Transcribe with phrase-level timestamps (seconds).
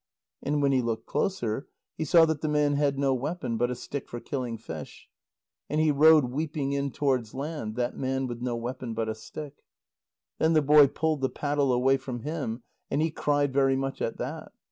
[0.41, 3.75] And when he looked closer, he saw that the man had no weapon but a
[3.75, 5.07] stick for killing fish.
[5.69, 9.63] And he rowed weeping in towards land, that man with no weapon but a stick.
[10.39, 14.17] Then the boy pulled the paddle away from him, and he cried very much at
[14.17, 14.51] that.